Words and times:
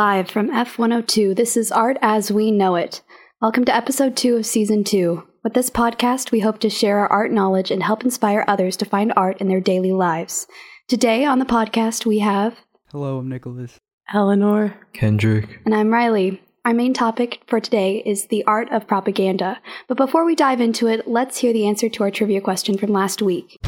live 0.00 0.30
from 0.30 0.48
F102. 0.48 1.36
This 1.36 1.58
is 1.58 1.70
Art 1.70 1.98
as 2.00 2.32
We 2.32 2.50
Know 2.50 2.74
It. 2.74 3.02
Welcome 3.42 3.66
to 3.66 3.76
episode 3.76 4.16
2 4.16 4.36
of 4.36 4.46
season 4.46 4.82
2. 4.82 5.22
With 5.44 5.52
this 5.52 5.68
podcast, 5.68 6.30
we 6.30 6.40
hope 6.40 6.58
to 6.60 6.70
share 6.70 7.00
our 7.00 7.08
art 7.08 7.30
knowledge 7.30 7.70
and 7.70 7.82
help 7.82 8.02
inspire 8.02 8.42
others 8.48 8.78
to 8.78 8.86
find 8.86 9.12
art 9.14 9.42
in 9.42 9.48
their 9.48 9.60
daily 9.60 9.92
lives. 9.92 10.46
Today 10.88 11.26
on 11.26 11.38
the 11.38 11.44
podcast, 11.44 12.06
we 12.06 12.20
have. 12.20 12.56
Hello, 12.90 13.18
I'm 13.18 13.28
Nicholas. 13.28 13.76
Eleanor. 14.14 14.74
Kendrick. 14.94 15.60
And 15.66 15.74
I'm 15.74 15.92
Riley. 15.92 16.40
Our 16.64 16.72
main 16.72 16.94
topic 16.94 17.42
for 17.46 17.60
today 17.60 18.02
is 18.06 18.28
the 18.28 18.42
art 18.44 18.72
of 18.72 18.88
propaganda. 18.88 19.60
But 19.86 19.98
before 19.98 20.24
we 20.24 20.34
dive 20.34 20.62
into 20.62 20.86
it, 20.86 21.08
let's 21.08 21.36
hear 21.36 21.52
the 21.52 21.66
answer 21.66 21.90
to 21.90 22.04
our 22.04 22.10
trivia 22.10 22.40
question 22.40 22.78
from 22.78 22.90
last 22.90 23.20
week. 23.20 23.58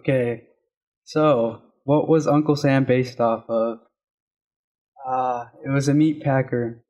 Okay, 0.00 0.44
so 1.04 1.60
what 1.84 2.08
was 2.08 2.26
Uncle 2.26 2.56
Sam 2.56 2.86
based 2.86 3.20
off 3.20 3.44
of? 3.50 3.80
Uh, 5.06 5.44
it 5.62 5.68
was 5.68 5.88
a 5.88 5.94
meat 5.94 6.22
packer. 6.22 6.82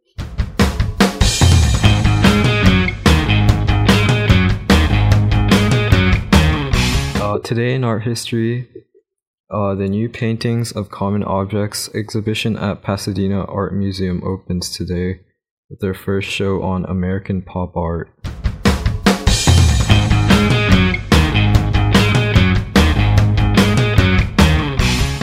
Uh, 7.17 7.41
today 7.41 7.75
in 7.75 7.83
art 7.83 8.05
history, 8.05 8.69
uh, 9.51 9.75
the 9.75 9.89
new 9.89 10.09
Paintings 10.09 10.71
of 10.71 10.93
Common 10.93 11.25
Objects 11.25 11.93
exhibition 11.93 12.57
at 12.57 12.81
Pasadena 12.81 13.43
Art 13.47 13.75
Museum 13.75 14.23
opens 14.23 14.71
today 14.71 15.19
with 15.69 15.81
their 15.81 15.95
first 15.95 16.31
show 16.31 16.63
on 16.63 16.85
American 16.85 17.43
pop 17.43 17.77
art. 17.77 18.09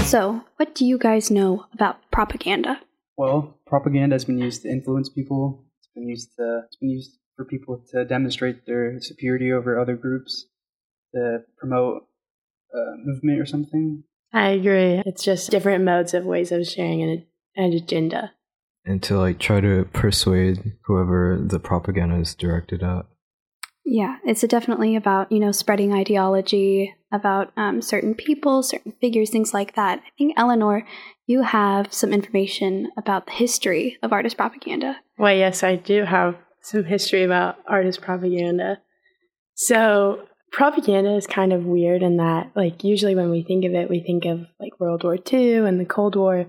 So, 0.08 0.42
what 0.56 0.74
do 0.74 0.86
you 0.86 0.98
guys 0.98 1.30
know 1.30 1.66
about 1.74 2.00
propaganda? 2.12 2.80
Well, 3.18 3.60
propaganda 3.68 4.14
has 4.16 4.24
been 4.24 4.38
used 4.38 4.62
to 4.62 4.70
influence 4.70 5.10
people. 5.10 5.66
It's 5.80 5.90
been 5.94 6.08
used 6.08 6.30
to 6.38 6.62
it's 6.66 6.78
been 6.78 6.92
used 6.92 7.18
for 7.36 7.44
people 7.44 7.84
to 7.92 8.06
demonstrate 8.06 8.66
their 8.66 9.02
superiority 9.02 9.52
over 9.52 9.78
other 9.78 9.98
groups, 9.98 10.46
to 11.14 11.40
promote 11.58 12.04
a 12.74 12.78
movement 13.04 13.42
or 13.42 13.46
something. 13.46 14.06
I 14.32 14.52
agree. 14.52 15.04
It's 15.06 15.26
just 15.26 15.52
different 15.52 15.84
modes 15.84 16.14
of 16.14 16.24
ways 16.24 16.54
of 16.54 16.66
sharing 16.66 17.02
an, 17.02 17.26
an 17.58 17.74
agenda. 17.74 18.32
And 18.86 19.04
to 19.04 19.18
like 19.18 19.40
try 19.40 19.60
to 19.60 19.90
persuade 19.92 20.78
whoever 20.86 21.38
the 21.38 21.60
propaganda 21.60 22.16
is 22.16 22.34
directed 22.34 22.82
at. 22.82 23.08
Yeah, 23.84 24.20
it's 24.26 24.42
definitely 24.42 24.96
about, 24.96 25.34
you 25.34 25.42
know, 25.42 25.52
spreading 25.52 25.92
ideology 25.92 26.96
about 27.12 27.52
um, 27.56 27.82
certain 27.82 28.14
people, 28.14 28.64
certain 28.64 28.94
figures, 29.00 29.30
things 29.30 29.54
like 29.54 29.76
that. 29.76 30.00
I 30.00 30.10
think, 30.18 30.34
Eleanor, 30.38 30.86
you 31.26 31.44
have 31.44 31.94
some 31.94 32.14
information 32.14 32.92
about 32.98 33.26
the 33.26 33.32
history 33.32 33.98
of 34.04 34.12
artist 34.12 34.38
propaganda. 34.38 34.98
Well, 35.18 35.36
yes, 35.36 35.64
I 35.64 35.76
do 35.76 36.04
have 36.04 36.36
some 36.62 36.84
history 36.84 37.24
about 37.24 37.58
artist 37.68 38.02
propaganda. 38.02 38.80
So, 39.56 40.28
propaganda 40.52 41.16
is 41.16 41.28
kind 41.28 41.54
of 41.54 41.66
weird 41.66 42.04
in 42.04 42.18
that, 42.18 42.52
like, 42.56 42.84
usually 42.84 43.16
when 43.16 43.30
we 43.30 43.44
think 43.44 43.66
of 43.66 43.74
it, 43.74 43.90
we 43.90 44.02
think 44.02 44.26
of 44.26 44.46
like 44.60 44.80
World 44.80 45.04
War 45.04 45.18
II 45.32 45.66
and 45.66 45.80
the 45.80 45.86
Cold 45.86 46.16
War 46.16 46.46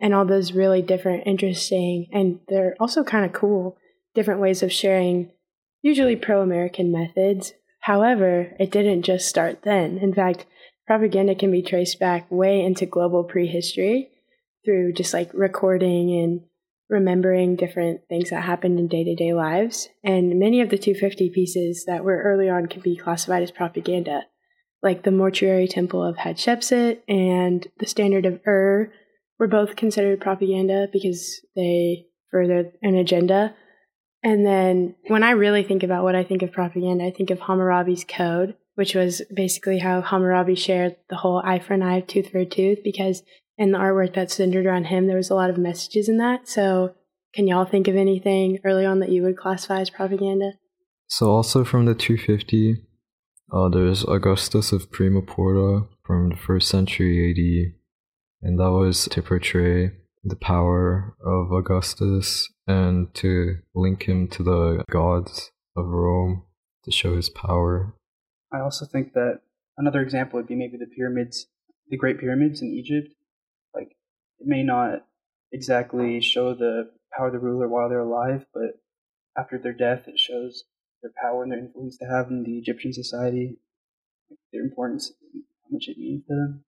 and 0.00 0.14
all 0.14 0.24
those 0.24 0.52
really 0.52 0.82
different, 0.82 1.26
interesting, 1.26 2.06
and 2.12 2.40
they're 2.48 2.76
also 2.78 3.02
kind 3.02 3.24
of 3.24 3.32
cool, 3.32 3.76
different 4.14 4.40
ways 4.40 4.62
of 4.62 4.72
sharing 4.72 5.30
usually 5.82 6.16
pro 6.16 6.42
American 6.42 6.92
methods. 6.92 7.52
However, 7.86 8.50
it 8.58 8.72
didn't 8.72 9.02
just 9.02 9.28
start 9.28 9.62
then. 9.62 9.98
In 9.98 10.12
fact, 10.12 10.44
propaganda 10.88 11.36
can 11.36 11.52
be 11.52 11.62
traced 11.62 12.00
back 12.00 12.28
way 12.28 12.60
into 12.60 12.84
global 12.84 13.22
prehistory 13.22 14.08
through 14.64 14.94
just 14.94 15.14
like 15.14 15.30
recording 15.32 16.10
and 16.10 16.40
remembering 16.90 17.54
different 17.54 18.00
things 18.08 18.30
that 18.30 18.42
happened 18.42 18.80
in 18.80 18.88
day 18.88 19.04
to 19.04 19.14
day 19.14 19.32
lives. 19.32 19.88
And 20.02 20.36
many 20.36 20.60
of 20.60 20.68
the 20.68 20.78
250 20.78 21.30
pieces 21.30 21.84
that 21.86 22.02
were 22.02 22.24
early 22.24 22.48
on 22.48 22.66
can 22.66 22.80
be 22.80 22.96
classified 22.96 23.44
as 23.44 23.52
propaganda, 23.52 24.22
like 24.82 25.04
the 25.04 25.12
mortuary 25.12 25.68
temple 25.68 26.02
of 26.02 26.16
Hatshepsut 26.16 27.02
and 27.06 27.68
the 27.78 27.86
standard 27.86 28.26
of 28.26 28.40
Ur 28.44 28.92
were 29.38 29.46
both 29.46 29.76
considered 29.76 30.20
propaganda 30.20 30.88
because 30.92 31.40
they 31.54 32.06
furthered 32.32 32.72
an 32.82 32.96
agenda. 32.96 33.54
And 34.26 34.44
then 34.44 34.96
when 35.06 35.22
I 35.22 35.30
really 35.30 35.62
think 35.62 35.84
about 35.84 36.02
what 36.02 36.16
I 36.16 36.24
think 36.24 36.42
of 36.42 36.50
propaganda, 36.50 37.04
I 37.04 37.12
think 37.12 37.30
of 37.30 37.38
Hammurabi's 37.38 38.04
code, 38.04 38.56
which 38.74 38.92
was 38.92 39.22
basically 39.32 39.78
how 39.78 40.00
Hammurabi 40.00 40.56
shared 40.56 40.96
the 41.08 41.14
whole 41.14 41.40
eye 41.44 41.60
for 41.60 41.74
an 41.74 41.82
eye, 41.84 42.00
tooth 42.00 42.30
for 42.30 42.38
a 42.38 42.44
tooth, 42.44 42.80
because 42.82 43.22
in 43.56 43.70
the 43.70 43.78
artwork 43.78 44.14
that 44.16 44.32
centered 44.32 44.66
around 44.66 44.86
him, 44.86 45.06
there 45.06 45.16
was 45.16 45.30
a 45.30 45.36
lot 45.36 45.48
of 45.48 45.58
messages 45.58 46.08
in 46.08 46.18
that. 46.18 46.48
So 46.48 46.96
can 47.34 47.46
y'all 47.46 47.66
think 47.66 47.86
of 47.86 47.94
anything 47.94 48.58
early 48.64 48.84
on 48.84 48.98
that 48.98 49.10
you 49.10 49.22
would 49.22 49.36
classify 49.36 49.78
as 49.80 49.90
propaganda? 49.90 50.54
So 51.06 51.30
also 51.30 51.62
from 51.64 51.84
the 51.84 51.94
250, 51.94 52.82
uh, 53.52 53.68
there's 53.68 54.02
Augustus 54.02 54.72
of 54.72 54.90
Prima 54.90 55.22
Porta 55.22 55.86
from 56.04 56.30
the 56.30 56.36
first 56.36 56.68
century 56.68 57.30
AD, 57.30 58.48
and 58.48 58.58
that 58.58 58.72
was 58.72 59.04
to 59.04 59.22
portray 59.22 59.92
the 60.24 60.34
power 60.34 61.14
of 61.24 61.52
Augustus 61.52 62.48
and 62.66 63.12
to 63.14 63.58
link 63.74 64.04
him 64.04 64.28
to 64.28 64.42
the 64.42 64.84
gods 64.90 65.52
of 65.76 65.86
Rome 65.86 66.44
to 66.84 66.90
show 66.90 67.16
his 67.16 67.28
power. 67.28 67.94
I 68.52 68.60
also 68.60 68.86
think 68.86 69.12
that 69.14 69.40
another 69.76 70.00
example 70.00 70.38
would 70.38 70.48
be 70.48 70.54
maybe 70.54 70.76
the 70.76 70.86
pyramids, 70.86 71.46
the 71.88 71.96
Great 71.96 72.18
Pyramids 72.18 72.62
in 72.62 72.72
Egypt. 72.72 73.08
Like, 73.74 73.96
it 74.38 74.46
may 74.46 74.62
not 74.62 75.06
exactly 75.52 76.20
show 76.20 76.54
the 76.54 76.90
power 77.16 77.28
of 77.28 77.32
the 77.32 77.38
ruler 77.38 77.68
while 77.68 77.88
they're 77.88 78.00
alive, 78.00 78.46
but 78.52 78.80
after 79.36 79.58
their 79.58 79.72
death, 79.72 80.08
it 80.08 80.18
shows 80.18 80.64
their 81.02 81.12
power 81.22 81.42
and 81.42 81.52
their 81.52 81.58
influence 81.58 81.98
to 81.98 82.06
have 82.06 82.30
in 82.30 82.42
the 82.42 82.58
Egyptian 82.58 82.92
society, 82.92 83.58
their 84.52 84.62
importance, 84.62 85.12
how 85.34 85.68
much 85.70 85.88
it 85.88 85.98
means 85.98 86.24
to 86.26 86.34
them. 86.34 86.64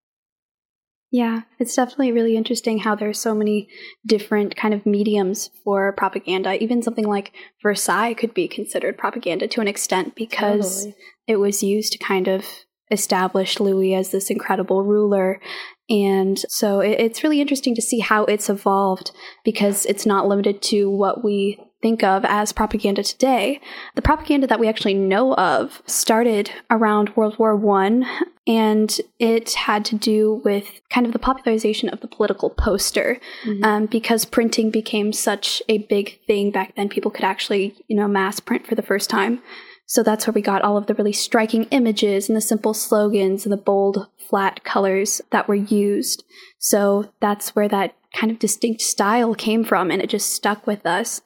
Yeah, 1.10 1.42
it's 1.58 1.74
definitely 1.74 2.12
really 2.12 2.36
interesting 2.36 2.78
how 2.78 2.94
there's 2.94 3.18
so 3.18 3.34
many 3.34 3.68
different 4.06 4.56
kind 4.56 4.74
of 4.74 4.84
mediums 4.84 5.48
for 5.64 5.92
propaganda. 5.92 6.62
Even 6.62 6.82
something 6.82 7.06
like 7.06 7.32
Versailles 7.62 8.14
could 8.14 8.34
be 8.34 8.46
considered 8.46 8.98
propaganda 8.98 9.48
to 9.48 9.62
an 9.62 9.68
extent 9.68 10.14
because 10.14 10.84
totally. 10.84 10.96
it 11.26 11.36
was 11.36 11.62
used 11.62 11.92
to 11.92 11.98
kind 11.98 12.28
of 12.28 12.44
establish 12.90 13.58
Louis 13.58 13.94
as 13.94 14.10
this 14.10 14.30
incredible 14.30 14.82
ruler. 14.82 15.40
And 15.88 16.38
so 16.48 16.80
it's 16.80 17.22
really 17.22 17.40
interesting 17.40 17.74
to 17.74 17.82
see 17.82 18.00
how 18.00 18.24
it's 18.24 18.50
evolved 18.50 19.10
because 19.44 19.86
it's 19.86 20.04
not 20.04 20.28
limited 20.28 20.60
to 20.62 20.90
what 20.90 21.24
we 21.24 21.58
think 21.80 22.02
of 22.02 22.24
as 22.24 22.52
propaganda 22.52 23.02
today. 23.02 23.60
The 23.94 24.02
propaganda 24.02 24.46
that 24.46 24.60
we 24.60 24.68
actually 24.68 24.94
know 24.94 25.34
of 25.34 25.82
started 25.86 26.50
around 26.70 27.14
World 27.16 27.38
War 27.38 27.54
One, 27.54 28.06
and 28.46 29.00
it 29.18 29.52
had 29.54 29.84
to 29.86 29.96
do 29.96 30.40
with 30.44 30.80
kind 30.90 31.06
of 31.06 31.12
the 31.12 31.18
popularization 31.18 31.88
of 31.88 32.00
the 32.00 32.08
political 32.08 32.50
poster, 32.50 33.20
mm-hmm. 33.44 33.64
um, 33.64 33.86
because 33.86 34.24
printing 34.24 34.70
became 34.70 35.12
such 35.12 35.62
a 35.68 35.78
big 35.78 36.18
thing 36.26 36.50
back 36.50 36.74
then. 36.74 36.88
People 36.88 37.10
could 37.10 37.24
actually, 37.24 37.76
you 37.88 37.96
know, 37.96 38.08
mass 38.08 38.40
print 38.40 38.66
for 38.66 38.74
the 38.74 38.82
first 38.82 39.10
time. 39.10 39.40
So 39.86 40.02
that's 40.02 40.26
where 40.26 40.34
we 40.34 40.42
got 40.42 40.60
all 40.62 40.76
of 40.76 40.86
the 40.86 40.94
really 40.94 41.14
striking 41.14 41.64
images 41.70 42.28
and 42.28 42.36
the 42.36 42.42
simple 42.42 42.74
slogans 42.74 43.46
and 43.46 43.52
the 43.52 43.56
bold, 43.56 44.06
flat 44.28 44.62
colors 44.62 45.22
that 45.30 45.48
were 45.48 45.54
used. 45.54 46.24
So 46.58 47.10
that's 47.20 47.56
where 47.56 47.68
that 47.68 47.94
kind 48.14 48.30
of 48.30 48.38
distinct 48.38 48.82
style 48.82 49.34
came 49.34 49.64
from, 49.64 49.90
and 49.90 50.02
it 50.02 50.10
just 50.10 50.32
stuck 50.32 50.66
with 50.66 50.84
us. 50.84 51.22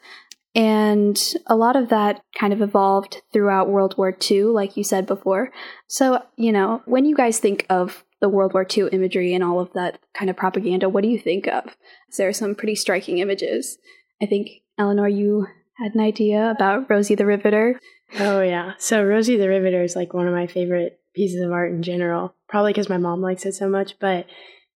And 0.54 1.18
a 1.46 1.56
lot 1.56 1.76
of 1.76 1.88
that 1.88 2.22
kind 2.38 2.52
of 2.52 2.60
evolved 2.60 3.22
throughout 3.32 3.70
World 3.70 3.96
War 3.96 4.14
II, 4.30 4.44
like 4.44 4.76
you 4.76 4.84
said 4.84 5.06
before. 5.06 5.50
So, 5.86 6.22
you 6.36 6.52
know, 6.52 6.82
when 6.84 7.06
you 7.06 7.16
guys 7.16 7.38
think 7.38 7.64
of 7.70 8.04
the 8.20 8.28
World 8.28 8.52
War 8.52 8.66
II 8.70 8.88
imagery 8.92 9.34
and 9.34 9.42
all 9.42 9.60
of 9.60 9.72
that 9.72 9.98
kind 10.14 10.30
of 10.30 10.36
propaganda, 10.36 10.88
what 10.88 11.02
do 11.02 11.08
you 11.08 11.18
think 11.18 11.46
of? 11.46 11.76
There 12.16 12.28
are 12.28 12.34
some 12.34 12.54
pretty 12.54 12.74
striking 12.74 13.18
images. 13.18 13.78
I 14.20 14.26
think, 14.26 14.48
Eleanor, 14.78 15.08
you 15.08 15.46
had 15.78 15.94
an 15.94 16.00
idea 16.00 16.50
about 16.50 16.88
Rosie 16.90 17.14
the 17.14 17.26
Riveter. 17.26 17.80
Oh, 18.18 18.42
yeah. 18.42 18.74
So, 18.78 19.02
Rosie 19.02 19.38
the 19.38 19.48
Riveter 19.48 19.82
is 19.82 19.96
like 19.96 20.12
one 20.12 20.28
of 20.28 20.34
my 20.34 20.46
favorite 20.46 21.00
pieces 21.14 21.42
of 21.42 21.50
art 21.50 21.72
in 21.72 21.82
general, 21.82 22.34
probably 22.48 22.72
because 22.72 22.90
my 22.90 22.98
mom 22.98 23.22
likes 23.22 23.46
it 23.46 23.54
so 23.54 23.68
much. 23.68 23.98
But 23.98 24.26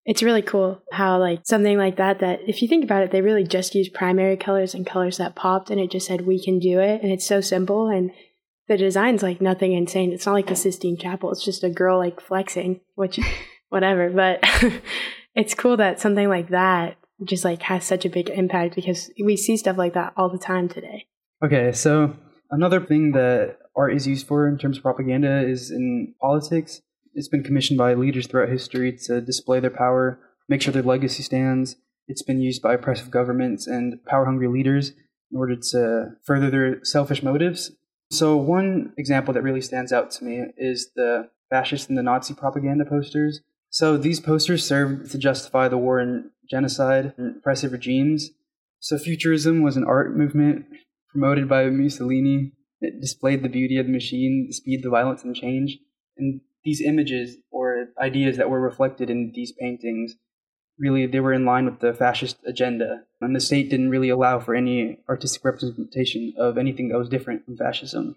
it's 0.07 0.23
really 0.23 0.41
cool 0.41 0.81
how 0.91 1.19
like 1.19 1.41
something 1.43 1.77
like 1.77 1.97
that 1.97 2.19
that 2.19 2.39
if 2.47 2.61
you 2.61 2.67
think 2.67 2.83
about 2.83 3.03
it 3.03 3.11
they 3.11 3.21
really 3.21 3.43
just 3.43 3.75
used 3.75 3.93
primary 3.93 4.37
colors 4.37 4.73
and 4.73 4.87
colors 4.87 5.17
that 5.17 5.35
popped 5.35 5.69
and 5.69 5.79
it 5.79 5.91
just 5.91 6.07
said 6.07 6.21
we 6.21 6.43
can 6.43 6.57
do 6.57 6.79
it 6.79 7.03
and 7.03 7.11
it's 7.11 7.27
so 7.27 7.41
simple 7.41 7.89
and 7.89 8.09
the 8.67 8.77
design's 8.77 9.23
like 9.23 9.39
nothing 9.39 9.71
insane. 9.71 10.11
It's 10.11 10.25
not 10.25 10.33
like 10.33 10.47
the 10.47 10.55
sistine 10.55 10.97
chapel. 10.97 11.31
It's 11.31 11.43
just 11.43 11.63
a 11.63 11.69
girl 11.69 11.97
like 11.97 12.19
flexing 12.19 12.81
which 12.95 13.19
whatever 13.69 14.09
but 14.09 14.43
it's 15.35 15.53
cool 15.53 15.77
that 15.77 15.99
something 15.99 16.29
like 16.29 16.49
that 16.49 16.97
just 17.23 17.43
like 17.43 17.61
has 17.63 17.83
such 17.83 18.05
a 18.05 18.09
big 18.09 18.29
impact 18.29 18.75
because 18.75 19.11
we 19.21 19.35
see 19.35 19.57
stuff 19.57 19.77
like 19.77 19.93
that 19.93 20.13
all 20.15 20.29
the 20.29 20.37
time 20.37 20.69
today. 20.69 21.05
Okay 21.43 21.73
so 21.73 22.15
another 22.49 22.79
thing 22.79 23.11
that 23.11 23.57
art 23.75 23.93
is 23.93 24.07
used 24.07 24.25
for 24.25 24.47
in 24.47 24.57
terms 24.57 24.77
of 24.77 24.83
propaganda 24.83 25.45
is 25.45 25.69
in 25.69 26.13
politics 26.21 26.81
It's 27.17 27.27
been 27.27 27.43
commissioned 27.43 27.79
by 27.79 27.95
leaders 27.95 28.27
throughout 28.27 28.49
history 28.49 28.95
to 29.05 29.21
display 29.21 29.59
their 29.59 29.71
power, 29.71 30.19
make 30.47 30.61
sure 30.61 30.71
their 30.71 30.83
legacy 30.83 31.23
stands. 31.23 31.75
It's 32.07 32.21
been 32.21 32.41
used 32.41 32.61
by 32.61 32.75
oppressive 32.75 33.09
governments 33.09 33.65
and 33.65 33.95
power 34.05 34.25
hungry 34.25 34.47
leaders 34.47 34.91
in 35.31 35.37
order 35.39 35.55
to 35.71 36.11
further 36.23 36.51
their 36.51 36.85
selfish 36.85 37.23
motives. 37.23 37.71
So, 38.11 38.37
one 38.37 38.93
example 38.99 39.33
that 39.33 39.41
really 39.41 39.61
stands 39.61 39.91
out 39.91 40.11
to 40.11 40.23
me 40.23 40.43
is 40.57 40.91
the 40.95 41.29
fascist 41.49 41.89
and 41.89 41.97
the 41.97 42.03
Nazi 42.03 42.35
propaganda 42.35 42.85
posters. 42.85 43.41
So, 43.71 43.97
these 43.97 44.19
posters 44.19 44.63
served 44.63 45.09
to 45.11 45.17
justify 45.17 45.67
the 45.69 45.77
war 45.77 45.97
and 45.97 46.29
genocide 46.47 47.15
and 47.17 47.37
oppressive 47.37 47.71
regimes. 47.71 48.29
So, 48.79 48.99
Futurism 48.99 49.63
was 49.63 49.75
an 49.75 49.85
art 49.85 50.15
movement 50.15 50.67
promoted 51.09 51.49
by 51.49 51.67
Mussolini. 51.71 52.51
It 52.79 53.01
displayed 53.01 53.41
the 53.41 53.49
beauty 53.49 53.79
of 53.79 53.87
the 53.87 53.91
machine, 53.91 54.45
the 54.47 54.53
speed, 54.53 54.83
the 54.83 54.91
violence, 54.91 55.23
and 55.23 55.35
the 55.35 55.39
change. 55.39 55.79
And 56.15 56.41
these 56.63 56.81
images 56.81 57.37
or 57.51 57.87
ideas 57.99 58.37
that 58.37 58.49
were 58.49 58.59
reflected 58.59 59.09
in 59.09 59.31
these 59.33 59.51
paintings 59.51 60.15
really 60.79 61.07
they 61.07 61.19
were 61.19 61.33
in 61.33 61.43
line 61.43 61.65
with 61.65 61.79
the 61.79 61.91
fascist 61.91 62.37
agenda. 62.45 63.03
And 63.19 63.35
the 63.35 63.39
state 63.39 63.69
didn't 63.71 63.89
really 63.89 64.09
allow 64.09 64.39
for 64.39 64.53
any 64.53 64.99
artistic 65.09 65.43
representation 65.43 66.33
of 66.37 66.57
anything 66.57 66.89
that 66.89 66.99
was 66.99 67.09
different 67.09 67.45
from 67.45 67.57
fascism. 67.57 68.15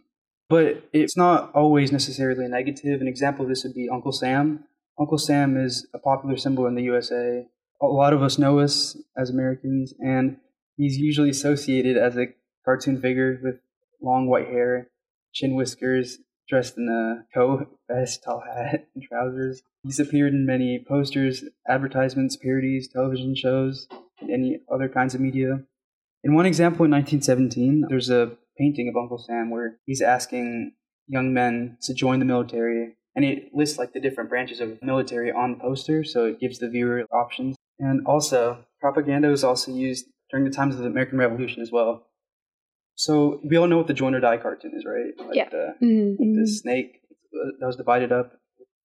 But 0.50 0.84
it's 0.92 1.16
not 1.16 1.54
always 1.54 1.90
necessarily 1.90 2.46
negative. 2.48 3.00
An 3.00 3.08
example 3.08 3.46
of 3.46 3.48
this 3.48 3.64
would 3.64 3.72
be 3.72 3.88
uncle 3.88 4.12
sam. 4.12 4.64
Uncle 4.98 5.16
sam 5.16 5.56
is 5.56 5.86
a 5.94 5.98
popular 5.98 6.36
symbol 6.36 6.66
in 6.66 6.74
the 6.74 6.82
usa 6.82 7.46
a 7.80 7.86
lot 7.86 8.12
of 8.12 8.22
us 8.22 8.38
know 8.38 8.58
us 8.58 8.96
as 9.16 9.30
americans 9.30 9.94
and 10.00 10.36
he's 10.76 10.96
usually 10.96 11.30
associated 11.30 11.96
as 11.96 12.16
a 12.16 12.26
cartoon 12.64 13.00
figure 13.00 13.38
with 13.42 13.56
long 14.02 14.26
white 14.26 14.48
hair 14.48 14.88
chin 15.32 15.54
whiskers 15.54 16.18
dressed 16.50 16.76
in 16.76 16.88
a 16.88 17.24
coat 17.32 17.66
vest 17.88 18.22
tall 18.22 18.42
hat 18.46 18.86
and 18.94 19.02
trousers 19.02 19.62
He's 19.82 19.98
appeared 19.98 20.34
in 20.34 20.44
many 20.44 20.84
posters, 20.86 21.44
advertisements, 21.66 22.36
parodies, 22.36 22.88
television 22.88 23.34
shows, 23.34 23.88
and 24.20 24.30
any 24.30 24.60
other 24.70 24.88
kinds 24.88 25.14
of 25.14 25.22
media. 25.22 25.60
In 26.22 26.34
one 26.34 26.44
example, 26.44 26.84
in 26.84 26.90
1917, 26.90 27.86
there's 27.88 28.10
a 28.10 28.32
painting 28.58 28.88
of 28.88 28.96
Uncle 29.00 29.16
Sam 29.16 29.48
where 29.48 29.78
he's 29.86 30.02
asking 30.02 30.72
young 31.06 31.32
men 31.32 31.78
to 31.82 31.94
join 31.94 32.18
the 32.18 32.26
military, 32.26 32.94
and 33.16 33.24
it 33.24 33.54
lists 33.54 33.78
like 33.78 33.94
the 33.94 34.00
different 34.00 34.28
branches 34.28 34.60
of 34.60 34.82
military 34.82 35.32
on 35.32 35.52
the 35.52 35.58
poster, 35.58 36.04
so 36.04 36.26
it 36.26 36.40
gives 36.40 36.58
the 36.58 36.68
viewer 36.68 37.06
options. 37.10 37.56
And 37.78 38.06
also, 38.06 38.62
propaganda 38.80 39.28
was 39.28 39.42
also 39.42 39.72
used 39.72 40.06
during 40.30 40.44
the 40.44 40.54
times 40.54 40.74
of 40.74 40.82
the 40.82 40.88
American 40.88 41.16
Revolution 41.16 41.62
as 41.62 41.72
well. 41.72 42.06
So 43.00 43.40
we 43.42 43.56
all 43.56 43.66
know 43.66 43.78
what 43.78 43.86
the 43.86 43.94
Join 43.94 44.14
or 44.14 44.20
Die 44.20 44.36
cartoon 44.36 44.72
is, 44.76 44.84
right? 44.84 45.26
Like 45.26 45.34
yeah. 45.34 45.48
The, 45.48 45.74
mm-hmm. 45.82 46.38
the 46.38 46.46
snake 46.46 47.00
that 47.58 47.66
was 47.66 47.76
divided 47.76 48.12
up 48.12 48.32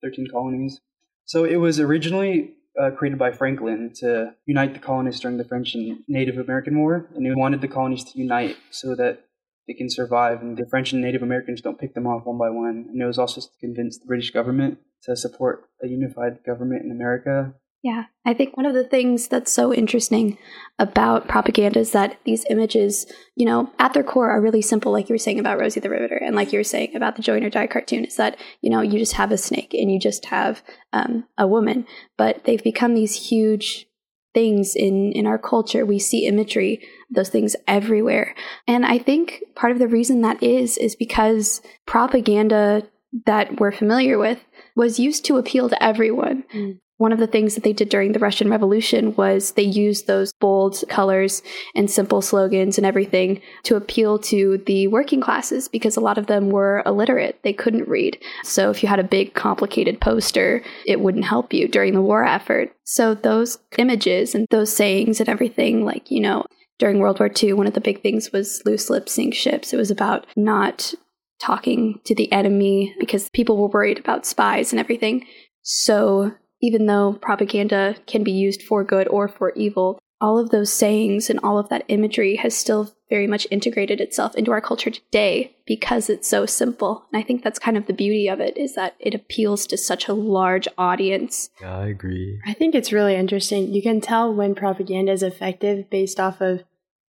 13 0.03 0.27
colonies. 0.31 0.79
So 1.25 1.43
it 1.43 1.57
was 1.57 1.81
originally 1.81 2.53
uh, 2.81 2.91
created 2.91 3.19
by 3.19 3.33
Franklin 3.33 3.91
to 3.95 4.33
unite 4.45 4.73
the 4.73 4.79
colonists 4.79 5.19
during 5.19 5.35
the 5.35 5.43
French 5.43 5.75
and 5.75 5.99
Native 6.07 6.37
American 6.37 6.79
War, 6.79 7.09
and 7.13 7.25
he 7.25 7.33
wanted 7.35 7.59
the 7.59 7.67
colonies 7.67 8.05
to 8.05 8.17
unite 8.17 8.55
so 8.71 8.95
that 8.95 9.25
they 9.67 9.73
can 9.73 9.89
survive 9.89 10.41
and 10.41 10.55
the 10.55 10.65
French 10.69 10.93
and 10.93 11.01
Native 11.01 11.21
Americans 11.21 11.59
don't 11.59 11.79
pick 11.79 11.93
them 11.93 12.07
off 12.07 12.25
one 12.25 12.37
by 12.37 12.49
one. 12.49 12.85
And 12.89 13.01
it 13.01 13.05
was 13.05 13.19
also 13.19 13.41
to 13.41 13.47
convince 13.59 13.97
the 13.97 14.05
British 14.05 14.31
government 14.31 14.77
to 15.03 15.17
support 15.17 15.65
a 15.83 15.87
unified 15.87 16.41
government 16.45 16.85
in 16.85 16.91
America 16.91 17.53
yeah, 17.85 18.05
I 18.25 18.33
think 18.33 18.57
one 18.57 18.65
of 18.65 18.73
the 18.73 18.83
things 18.83 19.27
that's 19.27 19.51
so 19.51 19.71
interesting 19.71 20.39
about 20.79 21.27
propaganda 21.27 21.77
is 21.77 21.91
that 21.91 22.17
these 22.25 22.43
images, 22.49 23.05
you 23.35 23.45
know, 23.45 23.71
at 23.77 23.93
their 23.93 24.01
core 24.01 24.31
are 24.31 24.41
really 24.41 24.63
simple, 24.63 24.91
like 24.91 25.07
you 25.07 25.13
were 25.13 25.19
saying 25.19 25.39
about 25.39 25.59
Rosie 25.59 25.81
the 25.81 25.91
Riveter, 25.91 26.15
and 26.15 26.35
like 26.35 26.51
you 26.51 26.57
were 26.57 26.63
saying 26.63 26.95
about 26.95 27.15
the 27.15 27.21
Join 27.21 27.43
or 27.43 27.51
Die 27.51 27.67
cartoon, 27.67 28.03
is 28.03 28.15
that, 28.15 28.39
you 28.61 28.71
know, 28.71 28.81
you 28.81 28.97
just 28.97 29.13
have 29.13 29.31
a 29.31 29.37
snake 29.37 29.75
and 29.75 29.91
you 29.91 29.99
just 29.99 30.25
have 30.25 30.63
um, 30.93 31.25
a 31.37 31.45
woman. 31.45 31.85
But 32.17 32.45
they've 32.45 32.63
become 32.63 32.95
these 32.95 33.29
huge 33.29 33.85
things 34.33 34.75
in, 34.75 35.11
in 35.11 35.27
our 35.27 35.37
culture. 35.37 35.85
We 35.85 35.99
see 35.99 36.25
imagery, 36.25 36.81
those 37.11 37.29
things 37.29 37.55
everywhere. 37.67 38.33
And 38.67 38.83
I 38.83 38.97
think 38.97 39.43
part 39.53 39.73
of 39.73 39.77
the 39.77 39.87
reason 39.87 40.21
that 40.21 40.41
is, 40.41 40.79
is 40.79 40.95
because 40.95 41.61
propaganda 41.85 42.81
that 43.27 43.59
we're 43.59 43.71
familiar 43.71 44.17
with 44.17 44.43
was 44.75 44.97
used 44.99 45.23
to 45.25 45.37
appeal 45.37 45.69
to 45.69 45.83
everyone. 45.83 46.45
Mm. 46.51 46.79
One 46.97 47.11
of 47.11 47.19
the 47.19 47.27
things 47.27 47.55
that 47.55 47.63
they 47.63 47.73
did 47.73 47.89
during 47.89 48.13
the 48.13 48.19
Russian 48.19 48.49
Revolution 48.49 49.15
was 49.15 49.51
they 49.51 49.63
used 49.63 50.07
those 50.07 50.31
bold 50.39 50.81
colors 50.87 51.41
and 51.75 51.91
simple 51.91 52.21
slogans 52.21 52.77
and 52.77 52.87
everything 52.87 53.41
to 53.63 53.75
appeal 53.75 54.17
to 54.19 54.63
the 54.65 54.87
working 54.87 55.19
classes 55.19 55.67
because 55.67 55.97
a 55.97 56.01
lot 56.01 56.17
of 56.17 56.27
them 56.27 56.49
were 56.51 56.83
illiterate. 56.85 57.39
They 57.43 57.51
couldn't 57.51 57.89
read. 57.89 58.17
So 58.43 58.69
if 58.69 58.81
you 58.81 58.87
had 58.87 58.99
a 58.99 59.03
big, 59.03 59.33
complicated 59.33 59.99
poster, 59.99 60.63
it 60.85 61.01
wouldn't 61.01 61.25
help 61.25 61.53
you 61.53 61.67
during 61.67 61.93
the 61.93 62.01
war 62.01 62.23
effort. 62.23 62.73
So 62.85 63.13
those 63.13 63.57
images 63.77 64.33
and 64.33 64.47
those 64.49 64.73
sayings 64.73 65.19
and 65.19 65.27
everything, 65.27 65.83
like, 65.83 66.09
you 66.09 66.21
know, 66.21 66.45
during 66.79 66.99
World 66.99 67.19
War 67.19 67.29
II, 67.29 67.53
one 67.53 67.67
of 67.67 67.73
the 67.73 67.81
big 67.81 68.01
things 68.01 68.31
was 68.31 68.61
loose 68.65 68.89
lip 68.89 69.09
sink 69.09 69.33
ships. 69.33 69.73
It 69.73 69.77
was 69.77 69.91
about 69.91 70.27
not 70.37 70.93
talking 71.41 71.99
to 72.05 72.15
the 72.15 72.31
enemy 72.31 72.95
because 72.99 73.29
people 73.29 73.57
were 73.57 73.67
worried 73.67 73.99
about 73.99 74.25
spies 74.25 74.71
and 74.71 74.79
everything. 74.79 75.25
So 75.61 76.33
even 76.61 76.85
though 76.85 77.17
propaganda 77.21 77.95
can 78.07 78.23
be 78.23 78.31
used 78.31 78.61
for 78.61 78.83
good 78.83 79.07
or 79.07 79.27
for 79.27 79.51
evil, 79.53 79.99
all 80.21 80.39
of 80.39 80.49
those 80.49 80.71
sayings 80.71 81.29
and 81.29 81.39
all 81.41 81.59
of 81.59 81.69
that 81.69 81.83
imagery 81.87 82.37
has 82.37 82.57
still 82.57 82.93
very 83.09 83.27
much 83.27 83.45
integrated 83.51 83.99
itself 83.99 84.33
into 84.35 84.51
our 84.51 84.61
culture 84.61 84.89
today 84.89 85.55
because 85.67 86.09
it's 86.09 86.29
so 86.29 86.45
simple. 86.45 87.05
And 87.11 87.21
I 87.21 87.25
think 87.25 87.43
that's 87.43 87.59
kind 87.59 87.77
of 87.77 87.85
the 87.85 87.93
beauty 87.93 88.27
of 88.27 88.39
it 88.39 88.57
is 88.57 88.75
that 88.75 88.95
it 88.99 89.13
appeals 89.13 89.67
to 89.67 89.77
such 89.77 90.07
a 90.07 90.13
large 90.13 90.67
audience. 90.77 91.49
Yeah, 91.61 91.77
I 91.77 91.87
agree. 91.87 92.39
I 92.45 92.53
think 92.53 92.73
it's 92.73 92.93
really 92.93 93.15
interesting. 93.15 93.73
You 93.73 93.83
can 93.83 94.01
tell 94.01 94.33
when 94.33 94.55
propaganda 94.55 95.11
is 95.11 95.21
effective 95.21 95.89
based 95.89 96.19
off 96.19 96.41
of 96.41 96.63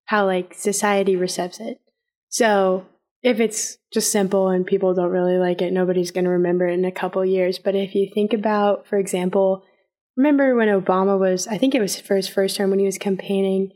how 0.06 0.26
like 0.26 0.54
society 0.54 1.16
receives 1.16 1.60
it. 1.60 1.80
So 2.30 2.86
if 3.26 3.40
it's 3.40 3.80
just 3.92 4.12
simple 4.12 4.50
and 4.50 4.68
people 4.68 4.94
don't 4.94 5.10
really 5.10 5.40
like 5.40 5.60
it, 5.60 5.74
nobody's 5.74 6.12
going 6.12 6.26
to 6.26 6.30
remember 6.30 6.68
it 6.68 6.76
in 6.76 6.86
a 6.86 6.92
couple 6.92 7.26
years. 7.26 7.58
But 7.58 7.74
if 7.74 7.96
you 7.96 8.08
think 8.14 8.34
about, 8.34 8.86
for 8.86 9.00
example, 9.00 9.64
remember 10.16 10.56
when 10.56 10.68
Obama 10.68 11.20
was, 11.20 11.48
I 11.48 11.58
think 11.58 11.74
it 11.74 11.82
was 11.82 12.00
for 12.00 12.16
his 12.16 12.28
first 12.28 12.56
term 12.56 12.70
when 12.70 12.78
he 12.78 12.86
was 12.86 13.00
campaigning, 13.00 13.72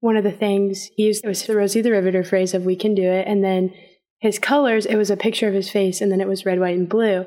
one 0.00 0.16
of 0.16 0.24
the 0.24 0.32
things 0.32 0.88
he 0.96 1.02
used 1.04 1.26
was 1.26 1.42
the 1.42 1.54
Rosie 1.54 1.82
the 1.82 1.90
Riveter 1.90 2.24
phrase 2.24 2.54
of 2.54 2.64
"We 2.64 2.76
can 2.76 2.94
do 2.94 3.02
it," 3.02 3.26
and 3.28 3.44
then 3.44 3.74
his 4.20 4.38
colors, 4.38 4.86
it 4.86 4.96
was 4.96 5.10
a 5.10 5.18
picture 5.18 5.48
of 5.48 5.54
his 5.54 5.70
face, 5.70 6.00
and 6.00 6.10
then 6.10 6.22
it 6.22 6.28
was 6.28 6.46
red, 6.46 6.58
white, 6.58 6.76
and 6.76 6.88
blue. 6.88 7.26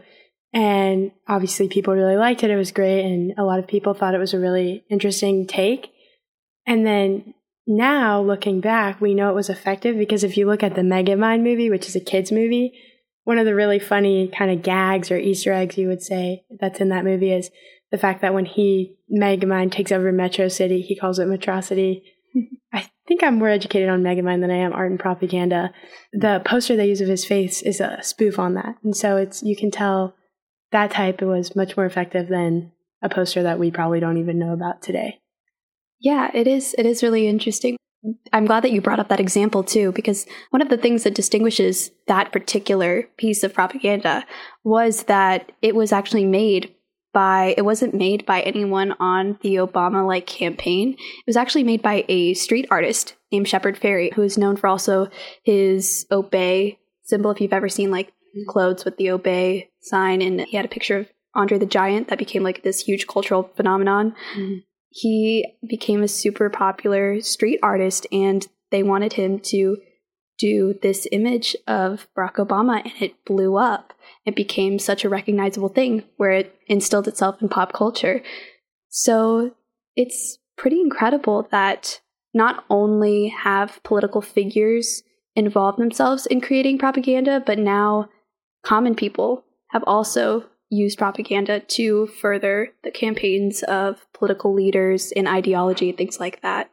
And 0.53 1.11
obviously, 1.27 1.67
people 1.67 1.93
really 1.93 2.17
liked 2.17 2.43
it. 2.43 2.49
It 2.49 2.55
was 2.55 2.71
great, 2.71 3.05
and 3.05 3.35
a 3.37 3.43
lot 3.43 3.59
of 3.59 3.67
people 3.67 3.93
thought 3.93 4.15
it 4.15 4.19
was 4.19 4.33
a 4.33 4.39
really 4.39 4.83
interesting 4.89 5.45
take. 5.45 5.91
And 6.65 6.87
then 6.87 7.35
now 7.67 8.21
looking 8.21 8.61
back, 8.61 9.01
we 9.01 9.13
know 9.13 9.29
it 9.29 9.35
was 9.35 9.49
effective 9.49 9.97
because 9.97 10.23
if 10.23 10.37
you 10.37 10.47
look 10.47 10.63
at 10.63 10.75
the 10.75 10.81
Megamind 10.81 11.43
movie, 11.43 11.69
which 11.69 11.87
is 11.87 11.95
a 11.95 11.99
kids 11.99 12.31
movie, 12.31 12.73
one 13.25 13.37
of 13.37 13.45
the 13.45 13.53
really 13.53 13.77
funny 13.77 14.29
kind 14.29 14.49
of 14.49 14.63
gags 14.63 15.11
or 15.11 15.17
Easter 15.17 15.51
eggs 15.51 15.77
you 15.77 15.89
would 15.89 16.01
say 16.01 16.45
that's 16.61 16.79
in 16.79 16.89
that 16.89 17.03
movie 17.03 17.33
is 17.33 17.51
the 17.91 17.97
fact 17.97 18.21
that 18.21 18.33
when 18.33 18.45
he 18.45 18.95
Megamind 19.11 19.71
takes 19.71 19.91
over 19.91 20.11
Metro 20.11 20.47
City, 20.47 20.81
he 20.81 20.95
calls 20.95 21.19
it 21.19 21.27
Metrocity. 21.27 22.03
I 22.73 22.89
think 23.07 23.23
I'm 23.23 23.35
more 23.35 23.49
educated 23.49 23.89
on 23.89 24.01
Megamind 24.01 24.41
than 24.41 24.51
I 24.51 24.57
am 24.57 24.73
art 24.73 24.91
and 24.91 24.99
propaganda. 24.99 25.71
The 26.13 26.41
poster 26.45 26.75
they 26.75 26.87
use 26.87 27.01
of 27.01 27.09
his 27.09 27.25
face 27.25 27.61
is 27.61 27.81
a 27.81 27.99
spoof 28.01 28.39
on 28.39 28.53
that, 28.53 28.75
and 28.83 28.95
so 28.95 29.17
it's 29.17 29.43
you 29.43 29.55
can 29.55 29.71
tell 29.71 30.15
that 30.71 30.91
type 30.91 31.21
was 31.21 31.55
much 31.55 31.75
more 31.75 31.85
effective 31.85 32.27
than 32.27 32.71
a 33.01 33.09
poster 33.09 33.43
that 33.43 33.59
we 33.59 33.71
probably 33.71 33.99
don't 33.99 34.17
even 34.17 34.39
know 34.39 34.53
about 34.53 34.81
today. 34.81 35.19
Yeah, 35.99 36.29
it 36.33 36.47
is. 36.47 36.75
It 36.77 36.85
is 36.85 37.03
really 37.03 37.27
interesting. 37.27 37.77
I'm 38.31 38.45
glad 38.45 38.63
that 38.63 38.71
you 38.71 38.81
brought 38.81 38.99
up 38.99 39.09
that 39.09 39.19
example 39.19 39.63
too, 39.63 39.91
because 39.91 40.25
one 40.51 40.61
of 40.61 40.69
the 40.69 40.77
things 40.77 41.03
that 41.03 41.15
distinguishes 41.15 41.91
that 42.07 42.31
particular 42.31 43.09
piece 43.17 43.43
of 43.43 43.53
propaganda 43.53 44.25
was 44.63 45.03
that 45.03 45.51
it 45.61 45.75
was 45.75 45.91
actually 45.91 46.25
made 46.25 46.73
by, 47.13 47.55
it 47.57 47.65
wasn't 47.65 47.95
made 47.95 48.25
by 48.25 48.41
anyone 48.41 48.93
on 48.99 49.39
the 49.41 49.55
Obama 49.55 50.05
like 50.05 50.27
campaign. 50.27 50.93
It 50.93 51.25
was 51.25 51.37
actually 51.37 51.63
made 51.63 51.81
by 51.81 52.05
a 52.07 52.35
street 52.35 52.67
artist 52.69 53.15
named 53.31 53.47
Shepard 53.47 53.79
Fairey, 53.79 54.13
who 54.13 54.21
is 54.21 54.37
known 54.37 54.55
for 54.55 54.67
also 54.67 55.09
his 55.43 56.05
Obey 56.11 56.77
symbol. 57.03 57.31
If 57.31 57.41
you've 57.41 57.53
ever 57.53 57.69
seen 57.69 57.89
like 57.89 58.13
clothes 58.47 58.85
with 58.85 58.97
the 58.97 59.09
Obey 59.09 59.71
sign, 59.81 60.21
and 60.21 60.41
he 60.41 60.55
had 60.55 60.65
a 60.65 60.69
picture 60.69 60.99
of 60.99 61.09
Andre 61.33 61.57
the 61.57 61.65
Giant 61.65 62.09
that 62.09 62.19
became 62.19 62.43
like 62.43 62.61
this 62.61 62.81
huge 62.81 63.07
cultural 63.07 63.51
phenomenon. 63.55 64.13
Mm-hmm 64.35 64.57
he 64.97 65.45
became 65.67 66.01
a 66.01 66.07
super 66.07 66.49
popular 66.49 67.21
street 67.21 67.59
artist 67.61 68.07
and 68.11 68.47
they 68.71 68.81
wanted 68.81 69.13
him 69.13 69.39
to 69.39 69.77
do 70.39 70.73
this 70.81 71.07
image 71.11 71.55
of 71.67 72.07
Barack 72.17 72.35
Obama 72.35 72.81
and 72.83 72.93
it 72.99 73.23
blew 73.23 73.57
up. 73.57 73.93
It 74.25 74.35
became 74.35 74.79
such 74.79 75.05
a 75.05 75.09
recognizable 75.09 75.69
thing 75.69 76.03
where 76.17 76.31
it 76.31 76.59
instilled 76.65 77.07
itself 77.07 77.39
in 77.43 77.49
pop 77.49 77.73
culture. 77.73 78.23
So 78.89 79.51
it's 79.95 80.39
pretty 80.57 80.81
incredible 80.81 81.47
that 81.51 82.01
not 82.33 82.65
only 82.67 83.27
have 83.27 83.79
political 83.83 84.21
figures 84.21 85.03
involved 85.35 85.77
themselves 85.77 86.25
in 86.25 86.41
creating 86.41 86.79
propaganda, 86.79 87.43
but 87.45 87.59
now 87.59 88.09
common 88.65 88.95
people 88.95 89.43
have 89.69 89.83
also 89.85 90.45
used 90.69 90.97
propaganda 90.97 91.59
to 91.61 92.07
further 92.07 92.69
the 92.83 92.91
campaigns 92.91 93.63
of 93.63 94.05
political 94.13 94.53
leaders 94.53 95.11
and 95.15 95.27
ideology, 95.27 95.91
things 95.91 96.19
like 96.19 96.41
that. 96.41 96.69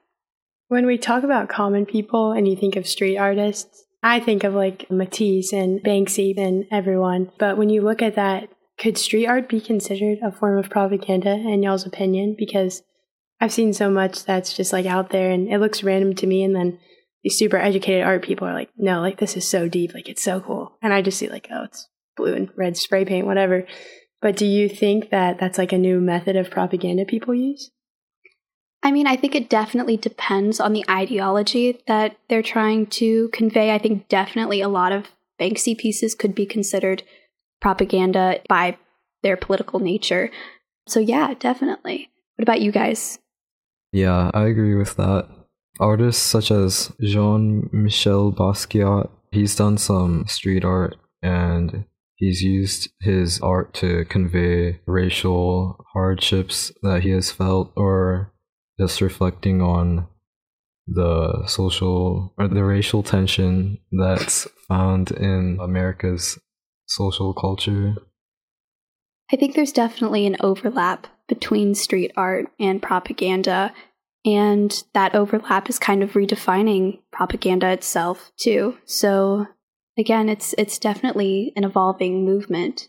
When 0.69 0.87
we 0.87 0.99
talk 0.99 1.23
about 1.23 1.49
common 1.49 1.87
people 1.87 2.33
and 2.33 2.49
you 2.49 2.57
think 2.57 2.77
of 2.77 2.87
street 2.87 3.17
artists, 3.17 3.85
I 4.03 4.21
think 4.21 4.45
of 4.45 4.55
like 4.55 4.91
Matisse 4.91 5.53
and 5.53 5.81
Banksy 5.81 6.37
and 6.37 6.67
everyone. 6.71 7.31
But 7.39 7.57
when 7.57 7.71
you 7.71 7.83
look 7.83 8.03
at 8.03 8.17
that, 8.17 8.49
could 8.79 8.99
street 8.99 9.27
art 9.27 9.49
be 9.49 9.61
considered 9.61 10.19
a 10.23 10.33
form 10.33 10.59
of 10.59 10.71
propaganda 10.71 11.33
in 11.33 11.63
y'all's 11.63 11.87
opinion? 11.87 12.35
Because 12.37 12.83
I've 13.41 13.53
seen 13.53 13.73
so 13.73 13.89
much 13.91 14.25
that's 14.25 14.57
just 14.57 14.73
like 14.73 14.87
out 14.87 15.11
there 15.11 15.31
and 15.31 15.49
it 15.49 15.59
looks 15.59 15.83
random 15.83 16.15
to 16.17 16.27
me. 16.27 16.43
And 16.43 16.57
then 16.57 16.79
these 17.23 17.39
super 17.39 17.57
educated 17.57 18.05
art 18.05 18.23
people 18.23 18.47
are 18.47 18.55
like, 18.55 18.71
no, 18.77 19.01
like 19.01 19.19
this 19.19 19.37
is 19.37 19.49
so 19.49 19.69
deep. 19.69 19.95
Like 19.95 20.09
it's 20.09 20.23
so 20.23 20.41
cool. 20.41 20.77
And 20.83 20.93
I 20.93 21.03
just 21.03 21.19
see 21.19 21.29
like, 21.29 21.49
oh, 21.51 21.65
it's 21.65 21.89
blue 22.17 22.35
and 22.35 22.51
red 22.57 22.77
spray 22.77 23.05
paint, 23.05 23.27
whatever. 23.27 23.67
But 24.21 24.37
do 24.37 24.47
you 24.47 24.69
think 24.69 25.11
that 25.11 25.39
that's 25.39 25.59
like 25.59 25.73
a 25.73 25.79
new 25.79 26.01
method 26.01 26.37
of 26.37 26.51
propaganda 26.51 27.05
people 27.05 27.35
use? 27.35 27.71
I 28.83 28.91
mean, 28.91 29.07
I 29.07 29.17
think 29.17 29.35
it 29.35 29.49
definitely 29.49 29.97
depends 29.97 30.61
on 30.61 30.75
the 30.75 30.85
ideology 30.91 31.81
that 31.87 32.17
they're 32.29 32.43
trying 32.43 32.87
to 32.89 33.29
convey. 33.33 33.75
I 33.75 33.79
think 33.79 34.09
definitely 34.09 34.61
a 34.61 34.69
lot 34.69 34.93
of 34.93 35.07
Banksy 35.41 35.77
pieces 35.77 36.15
could 36.15 36.35
be 36.35 36.47
considered 36.47 37.03
propaganda 37.61 38.41
by 38.49 38.77
their 39.23 39.39
political 39.39 39.81
nature. 39.81 40.31
So, 40.87 41.01
yeah, 41.01 41.33
definitely. 41.39 42.11
What 42.37 42.43
about 42.43 42.61
you 42.61 42.73
guys? 42.73 43.19
Yeah, 43.91 44.31
I 44.35 44.47
agree 44.47 44.75
with 44.75 44.97
that. 44.97 45.29
Artists 45.81 46.23
such 46.23 46.51
as 46.51 46.93
Jean 47.01 47.71
Michel 47.73 48.33
Basquiat, 48.33 49.09
he's 49.33 49.57
done 49.57 49.79
some 49.79 50.27
street 50.29 50.65
art 50.65 50.97
and 51.23 51.85
he's 52.17 52.43
used 52.43 52.91
his 53.01 53.41
art 53.41 53.75
to 53.75 54.05
convey 54.07 54.81
racial 54.87 55.85
hardships 55.93 56.73
that 56.83 57.03
he 57.03 57.11
has 57.11 57.31
felt 57.31 57.73
or 57.77 58.33
just 58.79 59.01
reflecting 59.01 59.61
on 59.63 60.07
the 60.87 61.47
social 61.47 62.35
or 62.37 62.49
the 62.49 62.65
racial 62.65 63.03
tension 63.03 63.79
that's 63.93 64.47
found 64.69 65.11
in 65.11 65.59
America's 65.61 66.39
social 66.87 67.33
culture. 67.33 67.95
I 69.33 69.37
think 69.37 69.55
there's 69.55 69.73
definitely 69.73 70.27
an 70.27 70.37
overlap 70.41 71.07
between 71.29 71.75
street 71.75 72.13
art 72.17 72.47
and 72.61 72.83
propaganda, 72.83 73.73
and 74.27 74.85
that 74.93 75.15
overlap 75.15 75.71
is 75.71 75.79
kind 75.79 76.03
of 76.03 76.13
redefining 76.13 77.01
propaganda 77.11 77.69
itself 77.69 78.33
too. 78.37 78.77
So 78.85 79.47
again, 79.99 80.29
it's 80.29 80.55
it's 80.59 80.79
definitely 80.79 81.53
an 81.57 81.65
evolving 81.65 82.25
movement 82.25 82.89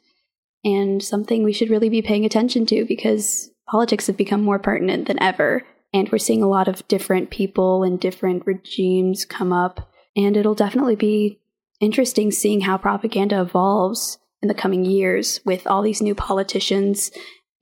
and 0.64 1.02
something 1.02 1.44
we 1.44 1.54
should 1.54 1.70
really 1.70 1.90
be 1.90 2.02
paying 2.02 2.26
attention 2.26 2.66
to 2.68 2.86
because 2.86 3.52
politics 3.70 4.08
have 4.08 4.18
become 4.18 4.44
more 4.44 4.60
pertinent 4.60 5.08
than 5.08 5.22
ever 5.22 5.64
and 5.96 6.12
we're 6.12 6.18
seeing 6.18 6.44
a 6.44 6.50
lot 6.50 6.68
of 6.68 6.86
different 6.90 7.30
people 7.30 7.84
and 7.84 8.02
different 8.02 8.46
regimes 8.46 9.24
come 9.24 9.54
up. 9.54 9.90
And 10.16 10.36
it'll 10.36 10.54
definitely 10.54 10.98
be 10.98 11.40
interesting 11.80 12.32
seeing 12.32 12.62
how 12.62 12.78
propaganda 12.78 13.40
evolves 13.40 14.18
in 14.42 14.50
the 14.50 14.54
coming 14.54 14.84
years 14.84 15.40
with 15.46 15.66
all 15.66 15.82
these 15.82 16.02
new 16.02 16.14
politicians 16.14 17.12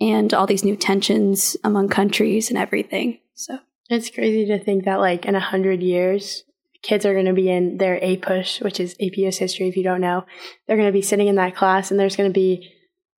and 0.01 0.33
all 0.33 0.47
these 0.47 0.63
new 0.63 0.75
tensions 0.75 1.55
among 1.63 1.89
countries 1.89 2.49
and 2.49 2.57
everything. 2.57 3.19
So 3.35 3.59
it's 3.89 4.09
crazy 4.09 4.47
to 4.47 4.57
think 4.57 4.85
that, 4.85 4.99
like, 4.99 5.25
in 5.25 5.35
a 5.35 5.39
hundred 5.39 5.83
years, 5.83 6.43
kids 6.83 7.05
are 7.05 7.13
going 7.13 7.25
to 7.25 7.33
be 7.33 7.49
in 7.49 7.77
their 7.77 7.99
APUSH, 7.99 8.61
which 8.61 8.79
is 8.79 8.95
APUS 9.01 9.37
history, 9.37 9.67
if 9.69 9.77
you 9.77 9.83
don't 9.83 10.01
know. 10.01 10.25
They're 10.67 10.77
going 10.77 10.89
to 10.89 10.93
be 10.93 11.01
sitting 11.01 11.27
in 11.27 11.35
that 11.35 11.55
class, 11.55 11.89
and 11.89 11.99
there's 11.99 12.15
going 12.15 12.29
to 12.29 12.33
be 12.33 12.71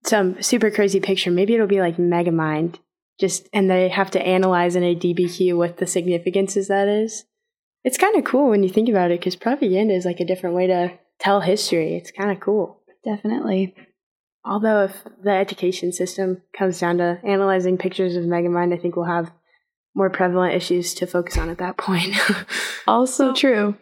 some 0.05 0.41
super 0.41 0.72
crazy 0.72 1.00
picture. 1.00 1.31
Maybe 1.31 1.55
it'll 1.55 1.67
be 1.67 1.81
like 1.81 1.98
Megamind, 1.98 2.75
just 3.19 3.50
and 3.51 3.69
they 3.69 3.89
have 3.89 4.12
to 4.12 4.22
analyze 4.22 4.75
in 4.75 4.84
a 4.84 4.95
DBQ 4.95 5.57
what 5.57 5.77
the 5.77 5.88
significances 5.88 6.67
that 6.67 6.88
is. 6.88 7.25
It's 7.84 7.98
kind 7.98 8.15
of 8.15 8.24
cool 8.24 8.50
when 8.50 8.63
you 8.63 8.69
think 8.69 8.89
about 8.89 9.12
it 9.12 9.19
because 9.19 9.36
propaganda 9.36 9.93
is 9.93 10.05
like 10.05 10.19
a 10.19 10.25
different 10.25 10.55
way 10.55 10.67
to 10.67 10.91
tell 11.19 11.41
history. 11.41 11.95
It's 11.95 12.12
kind 12.12 12.31
of 12.31 12.39
cool. 12.39 12.81
Definitely. 13.03 13.75
Although 14.43 14.86
if 14.86 15.03
the 15.24 15.31
education 15.31 15.91
system 15.91 16.41
comes 16.57 16.79
down 16.79 16.98
to 16.98 17.19
analyzing 17.24 17.77
pictures 17.77 18.15
of 18.15 18.25
Megamind, 18.25 18.74
I 18.74 18.77
think 18.77 18.95
we'll 18.95 19.05
have 19.05 19.31
more 19.95 20.09
prevalent 20.09 20.53
issues 20.53 20.93
to 20.95 21.07
focus 21.07 21.37
on 21.37 21.49
at 21.49 21.57
that 21.57 21.77
point. 21.77 22.13
also 22.87 23.33
true. 23.33 23.75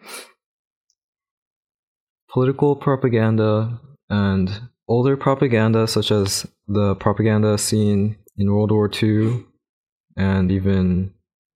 Political 2.32 2.76
propaganda 2.76 3.80
and 4.08 4.50
older 4.88 5.16
propaganda, 5.16 5.86
such 5.86 6.10
as 6.10 6.46
the 6.68 6.94
propaganda 6.96 7.58
seen 7.58 8.16
in 8.36 8.52
World 8.52 8.70
War 8.70 8.90
II 8.90 9.44
and 10.16 10.50
even 10.50 11.12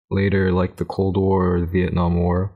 later, 0.10 0.52
like 0.52 0.78
the 0.78 0.86
Cold 0.86 1.18
War 1.18 1.56
or 1.56 1.60
the 1.60 1.66
Vietnam 1.66 2.18
War. 2.18 2.52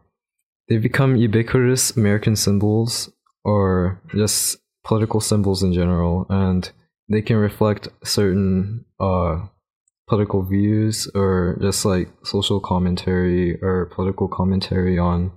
They've 0.68 0.82
become 0.82 1.16
ubiquitous 1.16 1.96
American 1.98 2.36
symbols 2.36 3.12
or 3.44 4.02
just 4.16 4.58
political 4.84 5.20
symbols 5.20 5.64
in 5.64 5.74
general, 5.74 6.26
and 6.30 6.72
they 7.10 7.22
can 7.22 7.38
reflect 7.38 7.90
certain 8.04 8.86
uh, 9.00 9.48
political 10.12 10.44
views 10.44 11.10
or 11.16 11.58
just 11.62 11.86
like 11.86 12.10
social 12.26 12.60
commentary 12.60 13.58
or 13.62 13.86
political 13.96 14.28
commentary 14.28 15.00
on 15.00 15.32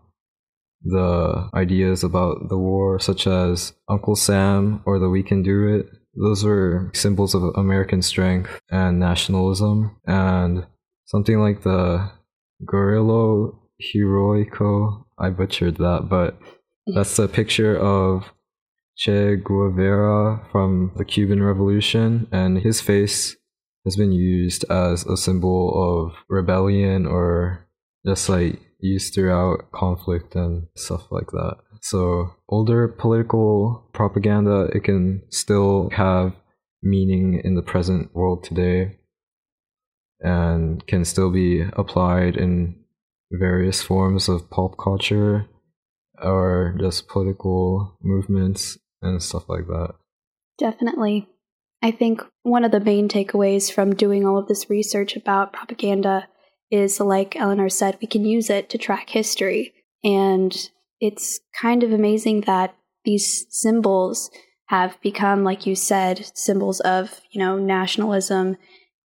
the 0.83 1.49
ideas 1.55 2.03
about 2.03 2.49
the 2.49 2.59
war, 2.59 2.99
such 2.99 3.29
as 3.29 3.73
Uncle 3.89 4.17
Sam 4.17 4.83
or 4.85 4.99
the 4.99 5.09
We 5.09 5.23
Can 5.23 5.45
Do 5.45 5.69
It, 5.69 5.87
those 6.21 6.43
were 6.43 6.91
symbols 6.93 7.37
of 7.37 7.45
American 7.55 8.03
strength 8.03 8.61
and 8.69 8.99
nationalism, 8.99 9.97
and 10.09 10.67
something 11.05 11.39
like 11.39 11.63
the 11.63 12.11
Guerrillo 12.67 13.61
Heroico. 13.81 15.05
I 15.17 15.31
butchered 15.31 15.77
that, 15.77 16.09
but 16.11 16.37
that's 16.93 17.17
a 17.21 17.29
picture 17.29 17.79
of 17.79 18.33
Che 18.97 19.37
Guevara 19.37 20.49
from 20.51 20.91
the 20.97 21.05
Cuban 21.05 21.45
Revolution, 21.45 22.27
and 22.33 22.59
his 22.59 22.81
face 22.81 23.37
has 23.85 23.97
been 23.97 24.13
used 24.13 24.65
as 24.71 25.05
a 25.07 25.17
symbol 25.17 25.73
of 25.75 26.17
rebellion 26.29 27.07
or 27.07 27.67
just 28.07 28.29
like 28.29 28.61
used 28.81 29.15
throughout 29.15 29.71
conflict 29.73 30.35
and 30.35 30.67
stuff 30.77 31.11
like 31.11 31.31
that. 31.31 31.57
So 31.83 32.31
older 32.49 32.89
political 32.89 33.89
propaganda, 33.93 34.69
it 34.75 34.85
can 34.85 35.23
still 35.31 35.91
have 35.91 36.35
meaning 36.83 37.41
in 37.45 37.55
the 37.55 37.63
present 37.63 38.15
world 38.15 38.45
today 38.45 38.99
and 40.21 40.87
can 40.87 41.05
still 41.05 41.31
be 41.31 41.63
applied 41.75 42.37
in 42.37 42.77
various 43.33 43.83
forms 43.83 44.29
of 44.29 44.49
pop 44.51 44.77
culture 44.79 45.47
or 46.23 46.77
just 46.81 47.09
political 47.09 47.99
movements 48.03 48.79
and 49.03 49.23
stuff 49.23 49.49
like 49.49 49.67
that. 49.67 49.95
Definitely. 50.59 51.29
I 51.85 51.91
think 51.91 52.23
one 52.45 52.65
of 52.65 52.71
the 52.71 52.81
main 52.81 53.11
takeaways 53.11 53.71
from 53.71 53.95
doing 53.95 54.25
all 54.27 54.39
of 54.39 54.49
this 54.49 54.71
research 54.71 55.17
about 55.17 55.53
propaganda 55.53 56.27
is 56.71 56.99
like 56.99 57.37
Eleanor 57.37 57.69
said, 57.69 57.99
we 58.01 58.07
can 58.07 58.25
use 58.25 58.49
it 58.49 58.71
to 58.71 58.79
track 58.79 59.11
history. 59.11 59.75
And 60.03 60.71
it's 60.99 61.41
kind 61.61 61.83
of 61.83 61.93
amazing 61.93 62.41
that 62.43 62.75
these 63.05 63.45
symbols 63.51 64.31
have 64.69 64.99
become, 65.03 65.45
like 65.45 65.67
you 65.67 65.77
said, 65.77 66.31
symbols 66.35 66.81
of, 66.81 67.21
you 67.31 67.39
know, 67.39 67.59
nationalism 67.59 68.57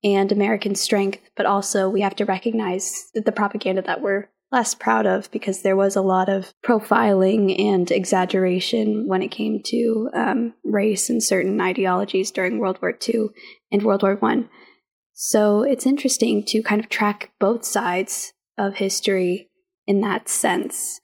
and 0.01 0.31
American 0.31 0.73
strength, 0.73 1.19
but 1.35 1.45
also 1.45 1.89
we 1.89 1.99
have 1.99 2.15
to 2.15 2.23
recognize 2.23 3.09
that 3.13 3.25
the 3.25 3.33
propaganda 3.33 3.81
that 3.81 3.99
we're 3.99 4.29
less 4.51 4.73
proud 4.73 5.05
of 5.05 5.29
because 5.31 5.61
there 5.61 5.75
was 5.75 5.95
a 5.95 6.01
lot 6.01 6.27
of 6.27 6.53
profiling 6.65 7.59
and 7.59 7.91
exaggeration 7.91 9.07
when 9.07 9.21
it 9.21 9.29
came 9.29 9.61
to 9.65 10.09
um, 10.13 10.53
race 10.63 11.09
and 11.09 11.23
certain 11.23 11.59
ideologies 11.61 12.31
during 12.31 12.57
World 12.57 12.79
War 12.81 12.97
II 13.07 13.27
and 13.71 13.83
World 13.83 14.03
War 14.03 14.15
One. 14.15 14.49
So 15.13 15.63
it's 15.63 15.85
interesting 15.85 16.43
to 16.45 16.63
kind 16.63 16.81
of 16.81 16.89
track 16.89 17.31
both 17.39 17.65
sides 17.65 18.33
of 18.57 18.75
history 18.75 19.49
in 19.85 20.01
that 20.01 20.29
sense. 20.29 21.01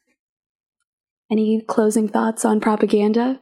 Any 1.32 1.62
closing 1.62 2.08
thoughts 2.08 2.46
on 2.46 2.60
propaganda? 2.60 3.42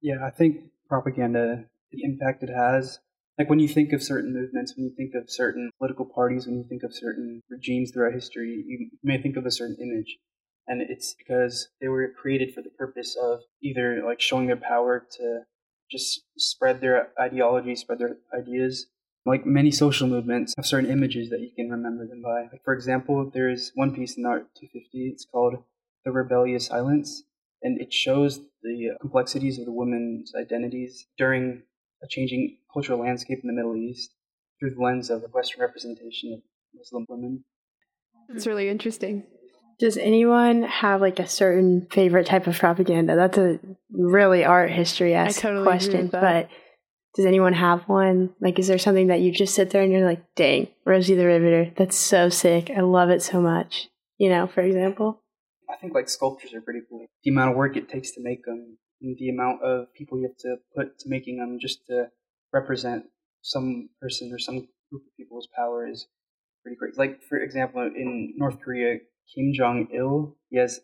Yeah, 0.00 0.26
I 0.26 0.30
think 0.30 0.56
propaganda, 0.88 1.64
the 1.92 2.02
impact 2.02 2.42
it 2.42 2.50
has, 2.50 2.98
like 3.38 3.48
when 3.48 3.60
you 3.60 3.68
think 3.68 3.92
of 3.92 4.02
certain 4.02 4.32
movements, 4.32 4.74
when 4.76 4.86
you 4.86 4.92
think 4.96 5.14
of 5.14 5.30
certain 5.30 5.70
political 5.78 6.04
parties, 6.04 6.46
when 6.46 6.56
you 6.56 6.64
think 6.68 6.82
of 6.82 6.92
certain 6.92 7.40
regimes 7.48 7.92
throughout 7.92 8.12
history, 8.12 8.64
you 8.66 8.90
may 9.02 9.20
think 9.20 9.36
of 9.36 9.46
a 9.46 9.50
certain 9.50 9.76
image. 9.80 10.18
And 10.66 10.82
it's 10.82 11.14
because 11.14 11.68
they 11.80 11.88
were 11.88 12.12
created 12.20 12.52
for 12.52 12.62
the 12.62 12.70
purpose 12.70 13.16
of 13.20 13.40
either 13.62 14.02
like 14.04 14.20
showing 14.20 14.48
their 14.48 14.56
power 14.56 15.06
to 15.18 15.42
just 15.90 16.22
spread 16.36 16.80
their 16.80 17.10
ideology, 17.18 17.74
spread 17.76 18.00
their 18.00 18.16
ideas. 18.36 18.86
Like 19.24 19.46
many 19.46 19.70
social 19.70 20.08
movements 20.08 20.54
have 20.56 20.66
certain 20.66 20.90
images 20.90 21.30
that 21.30 21.40
you 21.40 21.50
can 21.54 21.70
remember 21.70 22.06
them 22.06 22.22
by. 22.22 22.48
Like 22.52 22.64
for 22.64 22.74
example, 22.74 23.30
there 23.32 23.48
is 23.48 23.72
one 23.74 23.94
piece 23.94 24.18
in 24.18 24.26
Art 24.26 24.48
250. 24.56 25.08
It's 25.08 25.24
called 25.24 25.62
the 26.04 26.10
rebellious 26.10 26.66
silence, 26.66 27.22
and 27.62 27.80
it 27.80 27.92
shows 27.92 28.40
the 28.62 28.96
complexities 29.00 29.58
of 29.58 29.66
the 29.66 29.72
women's 29.72 30.34
identities 30.34 31.06
during 31.16 31.62
a 32.02 32.06
changing 32.08 32.58
cultural 32.72 33.00
landscape 33.00 33.40
in 33.42 33.48
the 33.48 33.54
Middle 33.54 33.76
East 33.76 34.14
through 34.58 34.74
the 34.74 34.80
lens 34.82 35.10
of 35.10 35.22
the 35.22 35.28
Western 35.28 35.60
representation 35.60 36.32
of 36.34 36.40
Muslim 36.74 37.06
women. 37.08 37.44
It's 38.28 38.46
really 38.46 38.68
interesting. 38.68 39.24
Does 39.78 39.96
anyone 39.96 40.64
have 40.64 41.00
like 41.00 41.20
a 41.20 41.28
certain 41.28 41.86
favorite 41.90 42.26
type 42.26 42.46
of 42.46 42.58
propaganda? 42.58 43.14
That's 43.14 43.38
a 43.38 43.60
really 43.90 44.44
art 44.44 44.70
history 44.70 45.14
esque 45.14 45.40
totally 45.40 45.64
question, 45.64 46.08
but 46.08 46.48
does 47.14 47.26
anyone 47.26 47.52
have 47.52 47.82
one? 47.88 48.30
Like, 48.40 48.58
is 48.58 48.66
there 48.66 48.78
something 48.78 49.06
that 49.06 49.20
you 49.20 49.32
just 49.32 49.54
sit 49.54 49.70
there 49.70 49.82
and 49.82 49.92
you're 49.92 50.06
like, 50.06 50.22
dang, 50.34 50.68
Rosie 50.84 51.14
the 51.14 51.26
Riveter, 51.26 51.72
that's 51.76 51.96
so 51.96 52.28
sick. 52.28 52.70
I 52.76 52.80
love 52.80 53.10
it 53.10 53.22
so 53.22 53.40
much. 53.40 53.88
You 54.18 54.30
know, 54.30 54.46
for 54.48 54.60
example? 54.60 55.22
I 55.70 55.76
think 55.76 55.94
like 55.94 56.08
sculptures 56.08 56.54
are 56.54 56.60
pretty 56.60 56.80
cool. 56.88 57.06
The 57.22 57.30
amount 57.30 57.52
of 57.52 57.56
work 57.56 57.76
it 57.76 57.88
takes 57.88 58.12
to 58.12 58.22
make 58.22 58.44
them, 58.44 58.78
the 59.00 59.28
amount 59.28 59.62
of 59.62 59.92
people 59.94 60.18
you 60.18 60.24
have 60.24 60.36
to 60.38 60.56
put 60.76 60.98
to 61.00 61.08
making 61.08 61.38
them 61.38 61.58
just 61.60 61.86
to 61.86 62.08
represent 62.52 63.04
some 63.42 63.88
person 64.00 64.32
or 64.32 64.38
some 64.38 64.68
group 64.90 65.02
of 65.06 65.16
people's 65.16 65.48
power 65.54 65.86
is 65.86 66.06
pretty 66.62 66.76
great. 66.76 66.98
Like, 66.98 67.22
for 67.22 67.38
example, 67.38 67.82
in 67.82 68.34
North 68.36 68.60
Korea, 68.60 68.98
Kim 69.34 69.52
Jong 69.52 69.88
Il, 69.92 70.36
he 70.50 70.58
has 70.58 70.80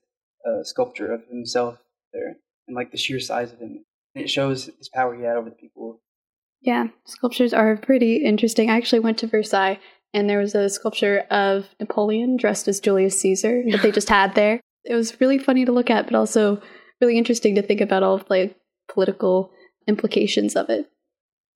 a 0.47 0.64
sculpture 0.64 1.12
of 1.12 1.23
himself 1.28 1.78
there, 2.12 2.37
and 2.68 2.76
like 2.76 2.90
the 2.92 2.99
sheer 2.99 3.21
size 3.21 3.52
of 3.52 3.59
him. 3.59 3.85
It 4.14 4.30
shows 4.30 4.71
his 4.78 4.88
power 4.88 5.16
he 5.16 5.25
had 5.25 5.37
over 5.37 5.50
the 5.50 5.56
people. 5.56 6.00
Yeah, 6.61 6.87
sculptures 7.04 7.52
are 7.52 7.76
pretty 7.76 8.16
interesting. 8.16 8.71
I 8.71 8.76
actually 8.76 9.00
went 9.00 9.18
to 9.18 9.26
Versailles 9.26 9.80
and 10.14 10.30
there 10.30 10.38
was 10.38 10.54
a 10.54 10.71
sculpture 10.71 11.25
of 11.30 11.68
Napoleon 11.80 12.37
dressed 12.37 12.68
as 12.68 12.80
Julius 12.80 13.21
Caesar 13.21 13.62
that 13.71 13.83
they 13.83 13.90
just 13.92 14.09
had 14.09 14.35
there. 14.35 14.61
It 14.85 14.94
was 14.94 15.21
really 15.21 15.38
funny 15.38 15.64
to 15.64 15.73
look 15.73 15.90
at, 15.90 16.06
but 16.06 16.14
also 16.14 16.62
really 17.00 17.18
interesting 17.18 17.54
to 17.54 17.62
think 17.62 17.80
about 17.80 18.02
all 18.02 18.14
of 18.14 18.28
the 18.28 18.54
political 18.88 19.50
implications 19.86 20.56
of 20.56 20.68
it. 20.70 20.90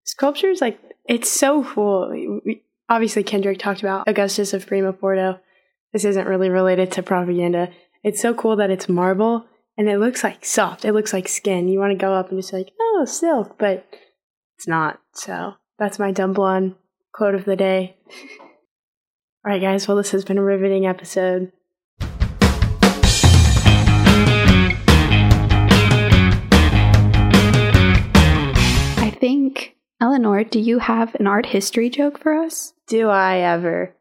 Sculptures, 0.04 0.62
like, 0.62 0.80
it's 1.06 1.30
so 1.30 1.64
cool. 1.64 2.42
Obviously, 2.90 3.24
Kendrick 3.24 3.60
talked 3.60 3.82
about 3.82 4.08
Augustus 4.08 4.54
of 4.54 4.66
Prima 4.66 4.94
Porta 4.94 5.42
this 5.94 6.06
isn't 6.06 6.28
really 6.28 6.50
related 6.50 6.92
to 6.94 7.04
propaganda. 7.04 7.70
It's 8.04 8.22
so 8.22 8.34
cool 8.34 8.56
that 8.58 8.70
it's 8.70 8.90
marble 8.90 9.46
and 9.78 9.90
it 9.90 10.00
looks 10.00 10.24
like 10.24 10.46
soft. 10.46 10.86
It 10.86 10.94
looks 10.94 11.14
like 11.14 11.28
skin. 11.28 11.68
You 11.68 11.80
want 11.80 11.92
to 11.92 11.98
go 11.98 12.14
up 12.14 12.30
and 12.30 12.40
just 12.40 12.54
like, 12.54 12.72
oh, 12.80 13.06
silk, 13.06 13.58
but 13.58 13.88
it's 14.58 14.68
not. 14.68 15.00
So 15.14 15.54
that's 15.80 16.00
my 16.00 16.12
dumb 16.12 16.34
blonde 16.34 16.76
quote 17.14 17.36
of 17.36 17.46
the 17.46 17.56
day. 17.56 17.98
All 19.46 19.52
right, 19.54 19.62
guys. 19.62 19.88
Well, 19.88 19.98
this 19.98 20.12
has 20.12 20.26
been 20.26 20.38
a 20.38 20.44
riveting 20.44 20.86
episode. 20.86 21.52
Think, 29.20 29.76
Eleanor, 30.02 30.44
do 30.44 30.60
you 30.60 30.80
have 30.80 31.16
an 31.16 31.28
art 31.28 31.48
history 31.48 31.90
joke 31.90 32.20
for 32.20 32.34
us? 32.34 32.74
Do 32.88 33.10
I 33.10 33.38
ever? 33.40 33.94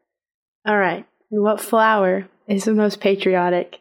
All 0.65 0.77
right. 0.77 1.05
What 1.29 1.61
flower 1.61 2.27
is 2.47 2.65
the 2.65 2.73
most 2.73 2.99
patriotic? 2.99 3.79